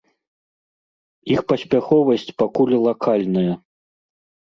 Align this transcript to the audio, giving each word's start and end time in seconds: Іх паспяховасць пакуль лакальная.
Іх 1.35 1.45
паспяховасць 1.53 2.27
пакуль 2.43 2.77
лакальная. 2.89 3.51